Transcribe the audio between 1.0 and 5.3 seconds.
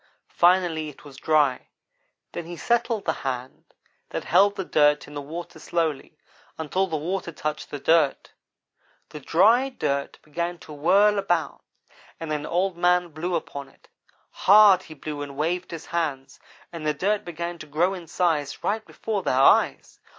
was dry; then he settled the hand that held the dirt in the